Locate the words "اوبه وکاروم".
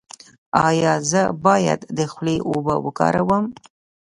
2.49-3.43